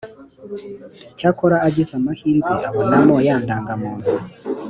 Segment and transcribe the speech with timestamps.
[1.17, 4.09] cyakora agize amahirwe abonamo ya ndangamuntu,